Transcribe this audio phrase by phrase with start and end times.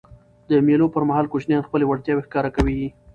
[0.49, 2.81] د مېلو پر مهال کوچنيان خپلي وړتیاوي ښکاره کوي.